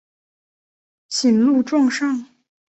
[1.09, 2.25] 谨录状上。